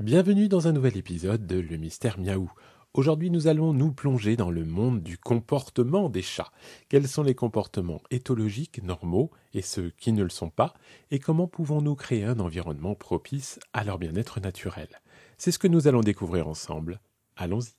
[0.00, 2.50] Bienvenue dans un nouvel épisode de Le Mystère Miaou.
[2.94, 6.52] Aujourd'hui, nous allons nous plonger dans le monde du comportement des chats.
[6.88, 10.72] Quels sont les comportements éthologiques normaux et ceux qui ne le sont pas
[11.10, 14.88] Et comment pouvons-nous créer un environnement propice à leur bien-être naturel?
[15.36, 16.98] C'est ce que nous allons découvrir ensemble.
[17.36, 17.74] Allons-y.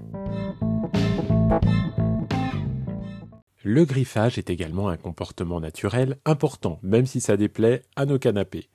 [3.63, 8.67] Le griffage est également un comportement naturel important, même si ça déplaît à nos canapés.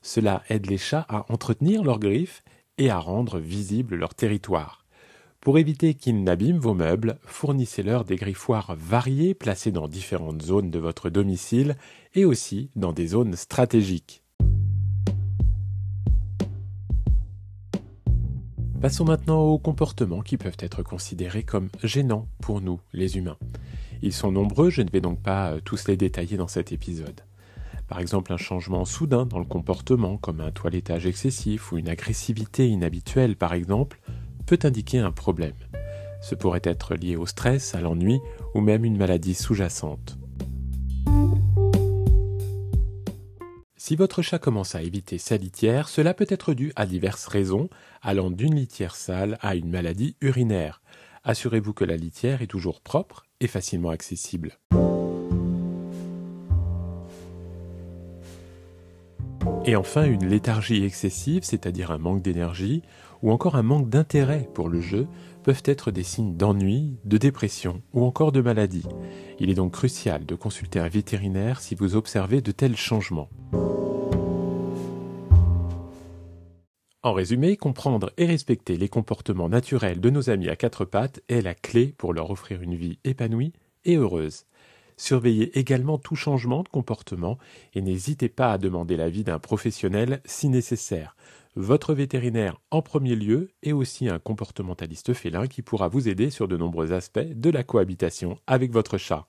[0.00, 2.42] Cela aide les chats à entretenir leurs griffes
[2.78, 4.87] et à rendre visible leur territoire.
[5.40, 10.80] Pour éviter qu'ils n'abîment vos meubles, fournissez-leur des griffoirs variés placés dans différentes zones de
[10.80, 11.76] votre domicile
[12.14, 14.24] et aussi dans des zones stratégiques.
[18.80, 23.38] Passons maintenant aux comportements qui peuvent être considérés comme gênants pour nous, les humains.
[24.02, 27.22] Ils sont nombreux, je ne vais donc pas euh, tous les détailler dans cet épisode.
[27.88, 32.68] Par exemple, un changement soudain dans le comportement, comme un toilettage excessif ou une agressivité
[32.68, 34.00] inhabituelle par exemple,
[34.48, 35.52] peut indiquer un problème.
[36.22, 38.18] Ce pourrait être lié au stress, à l'ennui
[38.54, 40.16] ou même une maladie sous-jacente.
[43.76, 47.68] Si votre chat commence à éviter sa litière, cela peut être dû à diverses raisons,
[48.00, 50.80] allant d'une litière sale à une maladie urinaire.
[51.24, 54.58] Assurez-vous que la litière est toujours propre et facilement accessible.
[59.66, 62.82] Et enfin, une léthargie excessive, c'est-à-dire un manque d'énergie,
[63.22, 65.06] ou encore un manque d'intérêt pour le jeu,
[65.42, 68.86] peuvent être des signes d'ennui, de dépression ou encore de maladie.
[69.38, 73.28] Il est donc crucial de consulter un vétérinaire si vous observez de tels changements.
[77.02, 81.42] En résumé, comprendre et respecter les comportements naturels de nos amis à quatre pattes est
[81.42, 83.52] la clé pour leur offrir une vie épanouie
[83.84, 84.46] et heureuse.
[84.98, 87.38] Surveillez également tout changement de comportement
[87.72, 91.16] et n'hésitez pas à demander l'avis d'un professionnel si nécessaire.
[91.54, 96.48] Votre vétérinaire en premier lieu et aussi un comportementaliste félin qui pourra vous aider sur
[96.48, 99.28] de nombreux aspects de la cohabitation avec votre chat.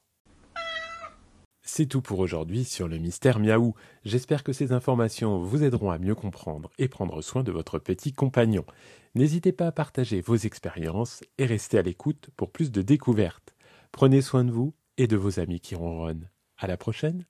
[1.61, 3.75] C'est tout pour aujourd'hui sur le mystère miaou.
[4.03, 8.11] J'espère que ces informations vous aideront à mieux comprendre et prendre soin de votre petit
[8.11, 8.65] compagnon.
[9.13, 13.53] N'hésitez pas à partager vos expériences et restez à l'écoute pour plus de découvertes.
[13.91, 16.29] Prenez soin de vous et de vos amis qui ronronnent.
[16.57, 17.25] À la prochaine!